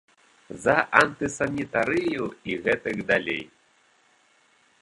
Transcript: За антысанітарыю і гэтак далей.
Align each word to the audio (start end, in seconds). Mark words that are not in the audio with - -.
За 0.63 0.73
антысанітарыю 1.01 2.23
і 2.53 2.57
гэтак 2.69 2.97
далей. 3.15 3.41